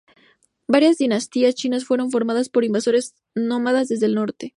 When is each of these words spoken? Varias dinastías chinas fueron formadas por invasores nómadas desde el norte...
Varias 0.67 0.97
dinastías 0.97 1.53
chinas 1.53 1.85
fueron 1.85 2.09
formadas 2.09 2.49
por 2.49 2.65
invasores 2.65 3.13
nómadas 3.35 3.87
desde 3.87 4.07
el 4.07 4.15
norte... 4.15 4.49